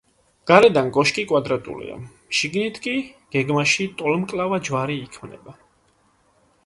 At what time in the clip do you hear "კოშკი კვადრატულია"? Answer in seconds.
0.95-1.97